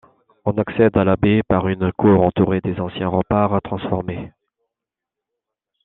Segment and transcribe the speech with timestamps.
[0.45, 4.33] On accède à l'abbaye par une cour entourée des anciens remparts transformés.